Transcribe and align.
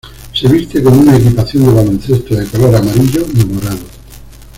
Se 0.33 0.47
viste 0.47 0.81
con 0.81 0.97
una 0.97 1.15
equipación 1.15 1.63
de 1.67 1.73
baloncesto 1.75 2.33
de 2.33 2.47
color 2.47 2.75
amarillo 2.75 3.23
y 3.39 3.45
morado. 3.45 3.85